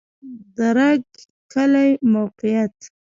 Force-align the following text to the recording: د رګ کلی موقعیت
د 0.55 0.57
رګ 0.77 1.01
کلی 1.53 1.89
موقعیت 2.13 2.77